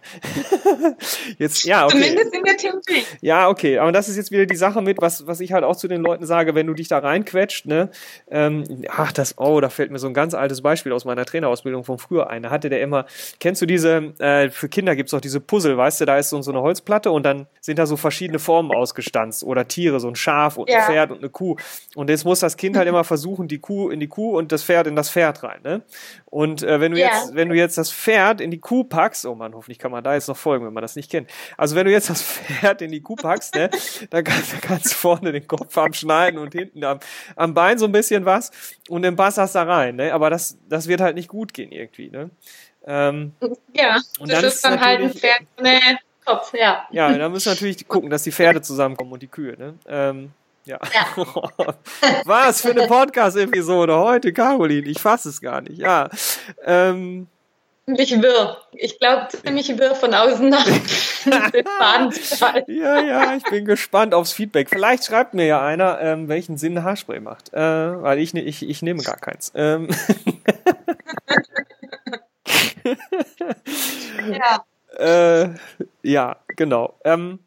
[1.38, 2.00] jetzt, ja, okay.
[2.00, 3.04] Zumindest in der Theorie.
[3.20, 3.78] Ja, okay.
[3.78, 6.00] Aber das ist jetzt wieder die Sache mit, was, was ich halt auch zu den
[6.00, 7.90] Leuten sage, wenn du dich da reinquetscht, ne,
[8.30, 11.84] ähm, ach, das, oh, da fällt mir so ein ganz altes Beispiel aus meiner Trainerausbildung
[11.84, 12.42] von früher ein.
[12.42, 13.04] Da hatte der immer,
[13.38, 16.40] kennst du diese, äh, für Kinder gibt's auch diese Puzzle, weißt du, da ist so,
[16.40, 20.16] so eine Holzplatte und dann sind da so verschiedene Formen ausgestanzt oder Tiere, so ein
[20.16, 20.78] Schaf und ja.
[20.78, 21.56] ein Pferd und eine Kuh.
[21.94, 24.64] Und jetzt muss das Kind halt immer versuchen, die Kuh in die Kuh und das
[24.64, 25.82] Pferd in das Pferd rein, ne?
[26.36, 27.06] Und äh, wenn du ja.
[27.06, 30.04] jetzt, wenn du jetzt das Pferd in die Kuh packst, oh man, hoffentlich kann man
[30.04, 31.30] da jetzt noch folgen, wenn man das nicht kennt.
[31.56, 33.70] Also wenn du jetzt das Pferd in die Kuh packst, ne,
[34.10, 37.00] dann, kannst, dann kannst du vorne den Kopf abschneiden und hinten am,
[37.36, 38.50] am Bein so ein bisschen was
[38.90, 40.12] und dann passt das da rein, ne?
[40.12, 42.28] Aber das, das wird halt nicht gut gehen irgendwie, ne?
[42.84, 43.32] Ähm,
[43.72, 45.80] ja, und das dann ist dann halt ein Pferd, ne,
[46.22, 46.86] Kopf, ja.
[46.90, 49.72] Ja, dann müssen wir natürlich gucken, dass die Pferde zusammenkommen und die Kühe, ne?
[49.88, 50.32] Ähm,
[50.66, 50.78] ja.
[50.92, 51.06] ja.
[52.24, 54.86] Was für eine Podcast-Episode heute, Caroline.
[54.88, 55.78] Ich fasse es gar nicht.
[55.78, 56.10] Ja.
[56.64, 57.28] Ähm,
[57.86, 58.58] ziemlich wirr.
[58.72, 60.66] Ich glaube, ziemlich wirr von außen nach
[62.66, 64.68] Ja, ja, ich bin gespannt aufs Feedback.
[64.68, 67.54] Vielleicht schreibt mir ja einer, ähm, welchen Sinn Haarspray macht.
[67.54, 69.52] Äh, weil ich, ne, ich, ich nehme gar keins.
[69.54, 69.88] Ähm.
[74.32, 74.64] ja.
[74.98, 75.50] Äh,
[76.02, 76.98] ja, genau.
[77.04, 77.38] Ähm,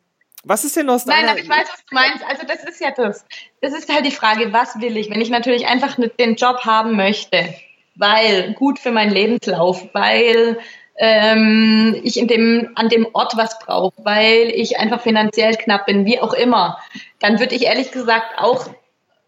[0.43, 2.23] was ist denn aus Nein, aber ich weiß, was du meinst.
[2.25, 3.25] Also das ist ja das.
[3.61, 5.09] Das ist halt die Frage, was will ich?
[5.09, 7.53] Wenn ich natürlich einfach den Job haben möchte,
[7.95, 10.59] weil gut für meinen Lebenslauf, weil
[10.97, 16.05] ähm, ich in dem, an dem Ort was brauche, weil ich einfach finanziell knapp bin,
[16.05, 16.77] wie auch immer,
[17.19, 18.69] dann würde ich ehrlich gesagt auch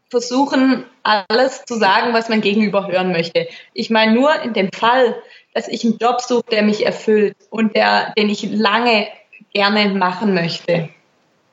[0.09, 3.47] versuchen, alles zu sagen, was mein Gegenüber hören möchte.
[3.73, 5.15] Ich meine nur in dem Fall,
[5.53, 9.07] dass ich einen Job suche, der mich erfüllt und der, den ich lange
[9.53, 10.89] gerne machen möchte.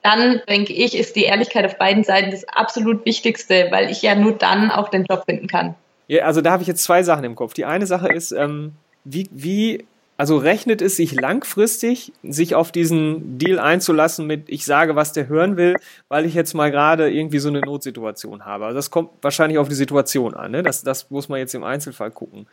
[0.02, 4.14] Dann denke ich, ist die Ehrlichkeit auf beiden Seiten das absolut Wichtigste, weil ich ja
[4.14, 5.74] nur dann auch den Job finden kann.
[6.06, 7.54] Ja, also da habe ich jetzt zwei Sachen im Kopf.
[7.54, 8.72] Die eine Sache ist, ähm,
[9.04, 9.84] wie, wie,
[10.16, 15.28] also rechnet es sich langfristig, sich auf diesen Deal einzulassen mit, ich sage, was der
[15.28, 15.76] hören will,
[16.08, 18.66] weil ich jetzt mal gerade irgendwie so eine Notsituation habe.
[18.66, 20.50] Also das kommt wahrscheinlich auf die Situation an.
[20.50, 20.62] Ne?
[20.62, 22.46] Das, das muss man jetzt im Einzelfall gucken.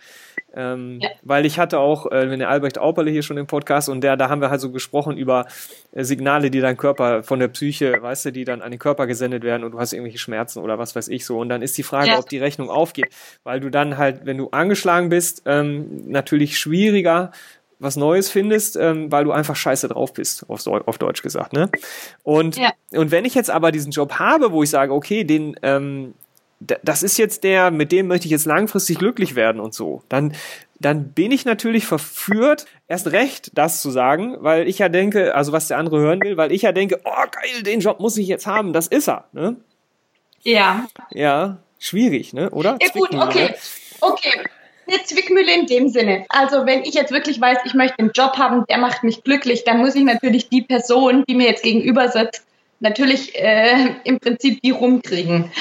[0.55, 1.09] Ähm, ja.
[1.21, 4.15] Weil ich hatte auch, äh, wenn der Albrecht Auperle hier schon im Podcast und der,
[4.15, 5.45] da haben wir halt so gesprochen über
[5.91, 9.05] äh, Signale, die dein Körper von der Psyche, weißt du, die dann an den Körper
[9.05, 11.39] gesendet werden und du hast irgendwelche Schmerzen oder was weiß ich so.
[11.39, 12.19] Und dann ist die Frage, ja.
[12.19, 13.09] ob die Rechnung aufgeht,
[13.43, 17.31] weil du dann halt, wenn du angeschlagen bist, ähm, natürlich schwieriger
[17.79, 21.53] was Neues findest, ähm, weil du einfach scheiße drauf bist, auf, auf Deutsch gesagt.
[21.53, 21.69] Ne?
[22.23, 22.71] Und, ja.
[22.91, 26.13] und wenn ich jetzt aber diesen Job habe, wo ich sage, okay, den, ähm,
[26.83, 30.33] das ist jetzt der, mit dem möchte ich jetzt langfristig glücklich werden und so, dann,
[30.79, 35.51] dann bin ich natürlich verführt, erst recht das zu sagen, weil ich ja denke, also
[35.51, 38.27] was der andere hören will, weil ich ja denke, oh geil, den Job muss ich
[38.27, 39.25] jetzt haben, das ist er.
[39.33, 39.55] Ne?
[40.43, 40.87] Ja.
[41.11, 42.49] Ja, schwierig, ne?
[42.49, 42.77] oder?
[42.81, 43.55] Ja gut, okay.
[44.01, 44.43] Okay,
[44.87, 46.25] eine Zwickmühle in dem Sinne.
[46.29, 49.63] Also wenn ich jetzt wirklich weiß, ich möchte einen Job haben, der macht mich glücklich,
[49.63, 52.44] dann muss ich natürlich die Person, die mir jetzt gegenüber sitzt,
[52.79, 55.51] natürlich äh, im Prinzip die rumkriegen.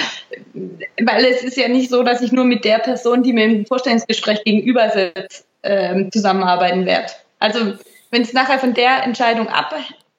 [1.03, 3.67] Weil es ist ja nicht so, dass ich nur mit der Person, die mir im
[3.67, 7.13] Vorstellungsgespräch gegenüber sitzt, äh, zusammenarbeiten werde.
[7.39, 7.75] Also
[8.11, 9.75] wenn es nachher von der Entscheidung ab,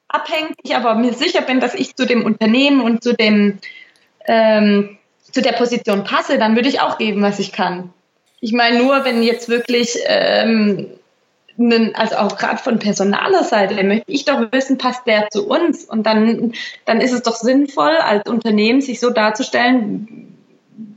[0.08, 3.58] abhängt, ich aber mir sicher bin, dass ich zu dem Unternehmen und zu dem
[4.26, 4.98] ähm,
[5.36, 7.92] zu der Position passe, dann würde ich auch geben, was ich kann.
[8.40, 10.88] Ich meine, nur wenn jetzt wirklich, ähm,
[11.94, 15.84] also auch gerade von personaler Seite, möchte ich doch wissen, passt der zu uns?
[15.84, 16.52] Und dann,
[16.84, 20.26] dann ist es doch sinnvoll, als Unternehmen sich so darzustellen,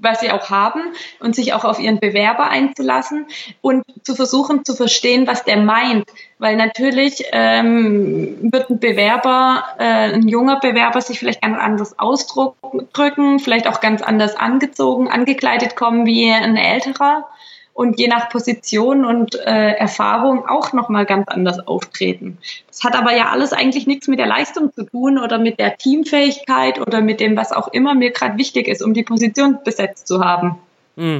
[0.02, 0.82] was sie auch haben
[1.20, 3.28] und sich auch auf ihren Bewerber einzulassen
[3.62, 6.06] und zu versuchen zu verstehen, was der meint.
[6.38, 13.40] Weil natürlich ähm, wird ein Bewerber, äh, ein junger Bewerber sich vielleicht ganz anders ausdrücken,
[13.40, 17.28] vielleicht auch ganz anders angezogen, angekleidet kommen wie ein älterer
[17.80, 22.38] und je nach Position und äh, Erfahrung auch nochmal ganz anders auftreten.
[22.68, 25.78] Das hat aber ja alles eigentlich nichts mit der Leistung zu tun oder mit der
[25.78, 30.10] Teamfähigkeit oder mit dem, was auch immer mir gerade wichtig ist, um die Position besetzt
[30.10, 30.58] zu haben.
[30.98, 31.20] Mhm.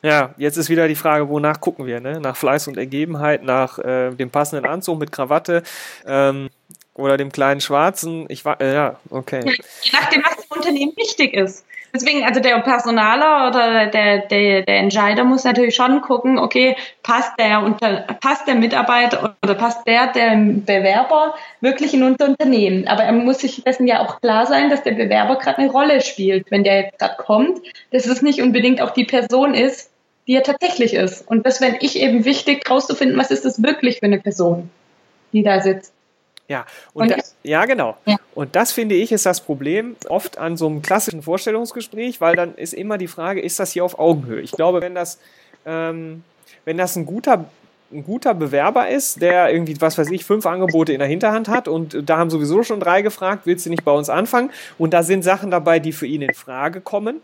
[0.00, 2.00] Ja, jetzt ist wieder die Frage, wonach gucken wir?
[2.00, 2.20] Ne?
[2.20, 5.62] Nach Fleiß und Ergebenheit, nach äh, dem passenden Anzug mit Krawatte
[6.06, 6.48] ähm,
[6.96, 8.26] oder dem kleinen Schwarzen.
[8.28, 9.42] Ich war, äh, ja, okay.
[9.44, 11.64] Ja, je nachdem, was dem Unternehmen wichtig ist.
[11.96, 17.32] Deswegen, also der Personaler oder der, der, der Entscheider muss natürlich schon gucken, okay, passt
[17.38, 22.86] der, unter, passt der Mitarbeiter oder passt der, der Bewerber wirklich in unser Unternehmen.
[22.86, 26.02] Aber er muss sich dessen ja auch klar sein, dass der Bewerber gerade eine Rolle
[26.02, 27.60] spielt, wenn der jetzt gerade kommt,
[27.92, 29.90] dass es nicht unbedingt auch die Person ist,
[30.26, 31.26] die er tatsächlich ist.
[31.26, 34.68] Und das wäre ich eben wichtig, rauszufinden, was ist das wirklich für eine Person,
[35.32, 35.94] die da sitzt.
[36.48, 37.96] Ja, und, und das, ja, genau.
[38.04, 38.16] Ja.
[38.34, 42.54] Und das finde ich ist das Problem oft an so einem klassischen Vorstellungsgespräch, weil dann
[42.54, 44.40] ist immer die Frage, ist das hier auf Augenhöhe?
[44.40, 45.18] Ich glaube, wenn das,
[45.64, 46.22] ähm,
[46.64, 47.46] wenn das ein guter
[47.92, 51.68] ein guter Bewerber ist, der irgendwie, was weiß ich, fünf Angebote in der Hinterhand hat
[51.68, 54.50] und da haben sowieso schon drei gefragt, willst du nicht bei uns anfangen?
[54.76, 57.20] Und da sind Sachen dabei, die für ihn in Frage kommen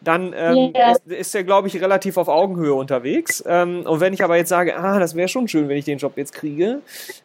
[0.00, 0.92] dann ähm, yeah.
[0.92, 3.44] ist, ist er, glaube ich, relativ auf Augenhöhe unterwegs.
[3.46, 5.98] Ähm, und wenn ich aber jetzt sage, ah, das wäre schon schön, wenn ich den
[5.98, 6.80] Job jetzt kriege,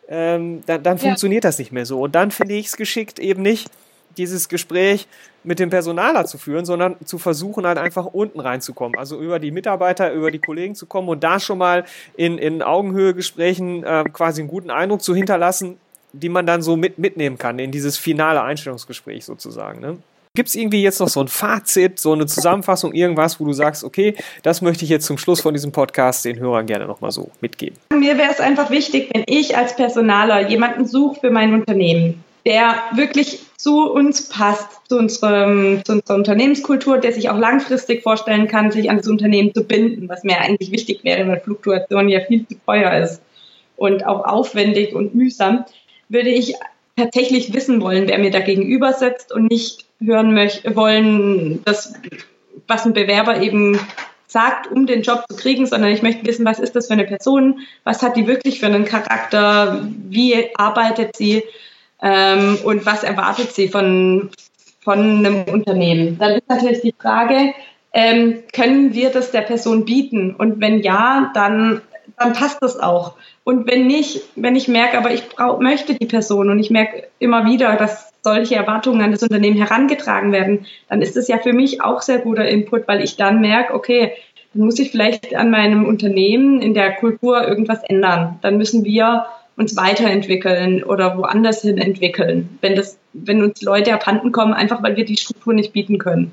[0.09, 1.03] ähm, dann, dann ja.
[1.03, 2.01] funktioniert das nicht mehr so.
[2.01, 3.69] Und dann finde ich es geschickt, eben nicht
[4.17, 5.07] dieses Gespräch
[5.43, 8.97] mit dem Personaler zu führen, sondern zu versuchen, halt einfach unten reinzukommen.
[8.97, 11.85] Also über die Mitarbeiter, über die Kollegen zu kommen und da schon mal
[12.15, 15.77] in, in Augenhöhe-Gesprächen äh, quasi einen guten Eindruck zu hinterlassen,
[16.13, 19.81] die man dann so mit, mitnehmen kann in dieses finale Einstellungsgespräch sozusagen.
[19.81, 19.97] Ne?
[20.35, 23.85] Gibt es irgendwie jetzt noch so ein Fazit, so eine Zusammenfassung, irgendwas, wo du sagst,
[23.85, 27.31] okay, das möchte ich jetzt zum Schluss von diesem Podcast den Hörern gerne nochmal so
[27.39, 27.77] mitgeben?
[27.93, 32.75] Mir wäre es einfach wichtig, wenn ich als Personaler jemanden suche für mein Unternehmen, der
[32.93, 38.71] wirklich zu uns passt, zu, unserem, zu unserer Unternehmenskultur, der sich auch langfristig vorstellen kann,
[38.71, 42.45] sich an das Unternehmen zu binden, was mir eigentlich wichtig wäre, weil Fluktuation ja viel
[42.45, 43.21] zu teuer ist
[43.77, 45.63] und auch aufwendig und mühsam,
[46.09, 46.55] würde ich
[46.95, 51.93] tatsächlich wissen wollen, wer mir da gegenüber sitzt und nicht hören wollen, dass,
[52.67, 53.79] was ein Bewerber eben
[54.27, 57.05] sagt, um den Job zu kriegen, sondern ich möchte wissen, was ist das für eine
[57.05, 61.43] Person, was hat die wirklich für einen Charakter, wie arbeitet sie
[62.01, 64.29] ähm, und was erwartet sie von,
[64.83, 66.17] von einem Unternehmen.
[66.17, 67.53] Dann ist natürlich die Frage,
[67.93, 70.35] ähm, können wir das der Person bieten?
[70.35, 71.81] Und wenn ja, dann,
[72.17, 73.13] dann passt das auch.
[73.43, 77.07] Und wenn nicht, wenn ich merke, aber ich brauch, möchte die Person und ich merke
[77.19, 81.53] immer wieder, dass solche Erwartungen an das Unternehmen herangetragen werden, dann ist das ja für
[81.53, 84.13] mich auch sehr guter Input, weil ich dann merke, okay,
[84.53, 88.39] dann muss ich vielleicht an meinem Unternehmen in der Kultur irgendwas ändern.
[88.41, 89.25] Dann müssen wir
[89.57, 94.97] uns weiterentwickeln oder woanders hin entwickeln, wenn das, wenn uns Leute abhanden kommen, einfach weil
[94.97, 96.31] wir die Struktur nicht bieten können.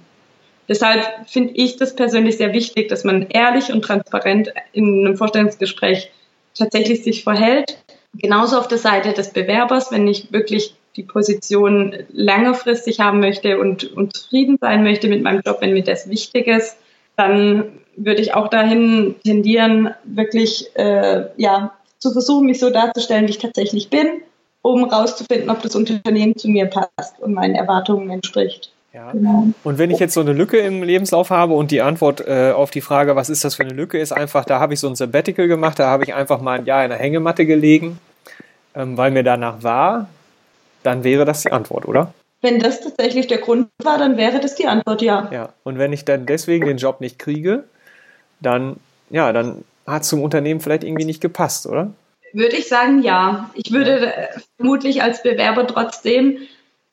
[0.69, 6.11] Deshalb finde ich das persönlich sehr wichtig, dass man ehrlich und transparent in einem Vorstellungsgespräch
[6.55, 7.79] tatsächlich sich verhält.
[8.15, 13.93] Genauso auf der Seite des Bewerbers, wenn ich wirklich die Position längerfristig haben möchte und,
[13.93, 16.77] und zufrieden sein möchte mit meinem Job, wenn mir das wichtig ist,
[17.17, 23.31] dann würde ich auch dahin tendieren, wirklich äh, ja, zu versuchen, mich so darzustellen, wie
[23.31, 24.23] ich tatsächlich bin,
[24.61, 28.73] um rauszufinden, ob das Unternehmen zu mir passt und meinen Erwartungen entspricht.
[28.93, 29.11] Ja.
[29.13, 29.49] Genau.
[29.65, 32.71] Und wenn ich jetzt so eine Lücke im Lebenslauf habe und die Antwort äh, auf
[32.71, 34.97] die Frage, was ist das für eine Lücke, ist einfach, da habe ich so ein
[34.97, 37.99] Sabbatical gemacht, da habe ich einfach mal ein Jahr in der Hängematte gelegen,
[38.75, 40.09] ähm, weil mir danach war,
[40.83, 42.13] dann wäre das die Antwort, oder?
[42.43, 45.29] Wenn das tatsächlich der Grund war, dann wäre das die Antwort, ja.
[45.33, 47.65] Ja, und wenn ich dann deswegen den Job nicht kriege,
[48.41, 48.77] dann,
[49.11, 51.93] ja, dann hat es zum Unternehmen vielleicht irgendwie nicht gepasst, oder?
[52.33, 53.51] Würde ich sagen, ja.
[53.55, 56.39] Ich würde äh, vermutlich als Bewerber trotzdem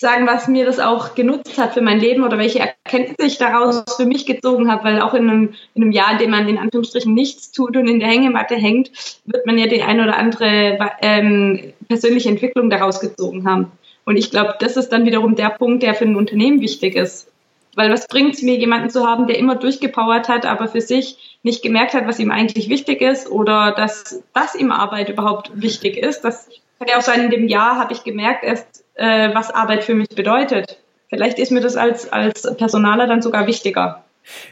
[0.02, 3.84] sagen, was mir das auch genutzt hat für mein Leben oder welche Erkenntnisse ich daraus
[3.98, 6.58] für mich gezogen habe, weil auch in einem, in einem Jahr, in dem man in
[6.58, 8.92] Anführungsstrichen nichts tut und in der Hängematte hängt,
[9.26, 13.74] wird man ja die ein oder andere ähm, persönliche Entwicklung daraus gezogen haben.
[14.06, 17.30] Und ich glaube, das ist dann wiederum der Punkt, der für ein Unternehmen wichtig ist.
[17.76, 21.40] Weil was bringt es mir, jemanden zu haben, der immer durchgepowert hat, aber für sich
[21.44, 25.98] nicht gemerkt hat, was ihm eigentlich wichtig ist oder dass, dass ihm Arbeit überhaupt wichtig
[25.98, 29.52] ist, dass kann ja auch sein, in dem Jahr habe ich gemerkt erst, äh, was
[29.52, 30.78] Arbeit für mich bedeutet.
[31.10, 34.04] Vielleicht ist mir das als, als Personaler dann sogar wichtiger.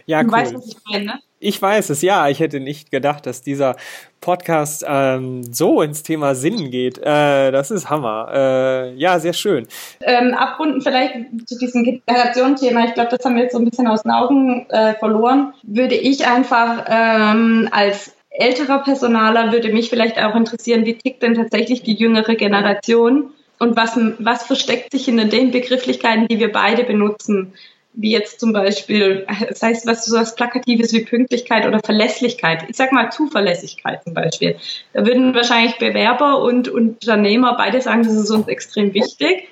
[0.06, 0.34] Ja, du cool.
[0.34, 1.20] weißt, was ich meine, ne?
[1.40, 2.28] Ich weiß es, ja.
[2.30, 3.76] Ich hätte nicht gedacht, dass dieser
[4.22, 6.98] Podcast ähm, so ins Thema Sinn geht.
[6.98, 8.30] Äh, das ist Hammer.
[8.34, 9.68] Äh, ja, sehr schön.
[10.02, 11.14] Ähm, abrunden vielleicht
[11.46, 12.86] zu diesem Generationenthema.
[12.86, 15.54] Ich glaube, das haben wir jetzt so ein bisschen aus den Augen äh, verloren.
[15.62, 21.36] Würde ich einfach ähm, als älterer Personaler würde mich vielleicht auch interessieren, wie tickt denn
[21.36, 26.84] tatsächlich die jüngere Generation und was, was versteckt sich in den Begrifflichkeiten, die wir beide
[26.84, 27.54] benutzen
[27.98, 32.66] wie jetzt zum Beispiel, das heißt, was so was Plakatives wie Pünktlichkeit oder Verlässlichkeit.
[32.70, 34.56] Ich sag mal Zuverlässigkeit zum Beispiel.
[34.94, 39.48] Da würden wahrscheinlich Bewerber und Unternehmer beide sagen, das ist uns extrem wichtig.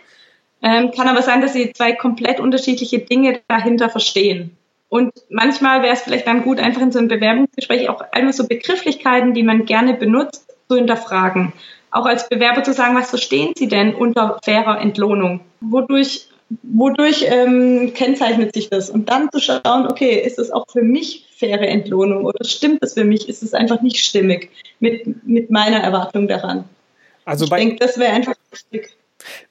[0.62, 4.56] Ähm, kann aber sein, dass sie zwei komplett unterschiedliche Dinge dahinter verstehen.
[4.90, 8.48] Und manchmal wäre es vielleicht dann gut, einfach in so einem Bewerbungsgespräch auch einfach so
[8.48, 11.54] Begrifflichkeiten, die man gerne benutzt, zu hinterfragen.
[11.96, 15.40] Auch als Bewerber zu sagen, was verstehen Sie denn unter fairer Entlohnung?
[15.62, 16.28] Wodurch
[16.62, 18.90] wodurch ähm, kennzeichnet sich das?
[18.90, 22.96] Und dann zu schauen, okay, ist es auch für mich faire Entlohnung oder stimmt es
[22.96, 23.30] für mich?
[23.30, 26.66] Ist es einfach nicht stimmig mit, mit meiner Erwartung daran?
[27.24, 28.94] Also ich denke, das wäre einfach wichtig.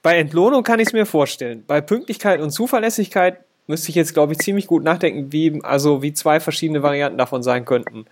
[0.02, 1.64] Bei Entlohnung kann ich es mir vorstellen.
[1.66, 6.12] Bei Pünktlichkeit und Zuverlässigkeit müsste ich jetzt, glaube ich, ziemlich gut nachdenken, wie, also wie
[6.12, 8.04] zwei verschiedene Varianten davon sein könnten.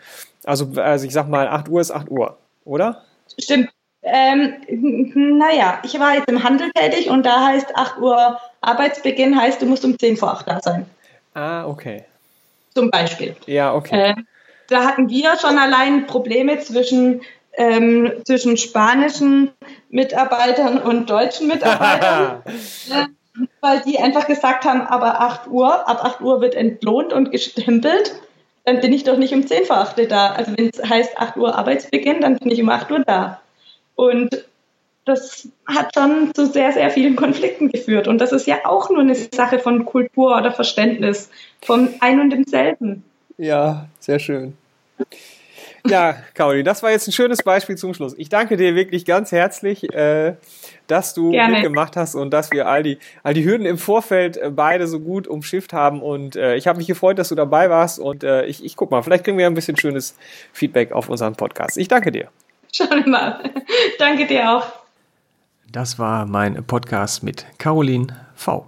[0.43, 3.05] Also, also ich sag mal, 8 Uhr ist 8 Uhr, oder?
[3.39, 3.69] Stimmt.
[4.03, 9.63] Ähm, naja, ich war jetzt im Handel tätig und da heißt 8 Uhr Arbeitsbeginn heißt,
[9.63, 10.87] du musst um 10 vor 8 da sein.
[11.35, 12.05] Ah, okay.
[12.75, 13.37] Zum Beispiel.
[13.47, 14.11] Ja, okay.
[14.11, 14.15] Äh,
[14.69, 17.21] da hatten wir schon allein Probleme zwischen,
[17.55, 19.53] ähm, zwischen spanischen
[19.89, 22.43] Mitarbeitern und deutschen Mitarbeitern.
[22.91, 23.07] äh,
[23.61, 28.15] weil die einfach gesagt haben, aber 8 Uhr, ab 8 Uhr wird entlohnt und gestempelt
[28.65, 30.33] dann bin ich doch nicht um 10 vor 8 da.
[30.33, 33.41] Also wenn es heißt 8 Uhr Arbeitsbeginn, dann bin ich um 8 Uhr da.
[34.03, 34.45] Und
[35.05, 38.09] das hat schon zu sehr, sehr vielen Konflikten geführt.
[38.09, 42.31] Und das ist ja auch nur eine Sache von Kultur oder Verständnis, von ein und
[42.31, 43.05] demselben.
[43.39, 44.57] Ja, sehr schön.
[45.89, 48.15] Ja, Caroline, das war jetzt ein schönes Beispiel zum Schluss.
[48.17, 50.35] Ich danke dir wirklich ganz herzlich, äh,
[50.87, 51.55] dass du Gerne.
[51.55, 55.01] mitgemacht hast und dass wir all die, all die Hürden im Vorfeld äh, beide so
[55.01, 56.01] gut umschifft haben.
[56.01, 57.99] Und äh, ich habe mich gefreut, dass du dabei warst.
[57.99, 60.17] Und äh, ich, ich guck mal, vielleicht kriegen wir ein bisschen schönes
[60.53, 61.77] Feedback auf unseren Podcast.
[61.77, 62.29] Ich danke dir.
[62.75, 63.39] Schauen wir mal.
[63.99, 64.67] Danke dir auch.
[65.71, 68.67] Das war mein Podcast mit Caroline V.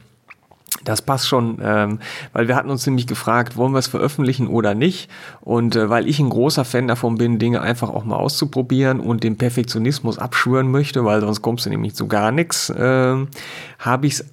[0.84, 1.98] das passt schon, ähm,
[2.32, 5.10] weil wir hatten uns nämlich gefragt, wollen wir es veröffentlichen oder nicht?
[5.40, 9.24] Und äh, weil ich ein großer Fan davon bin, Dinge einfach auch mal auszuprobieren und
[9.24, 13.26] den Perfektionismus abschwören möchte, weil sonst kommst du nämlich zu gar nichts, äh,
[13.78, 14.24] habe ich es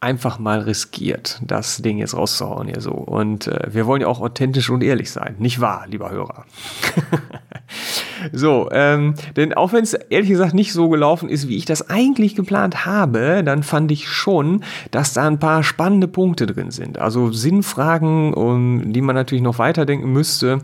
[0.00, 2.92] einfach mal riskiert, das Ding jetzt rauszuhauen hier so.
[2.92, 6.44] Und äh, wir wollen ja auch authentisch und ehrlich sein, nicht wahr, lieber Hörer?
[8.32, 11.90] so, ähm, denn auch wenn es ehrlich gesagt nicht so gelaufen ist, wie ich das
[11.90, 16.98] eigentlich geplant habe, dann fand ich schon, dass da ein paar spannende Punkte drin sind.
[16.98, 20.60] Also Sinnfragen, um, die man natürlich noch weiterdenken müsste,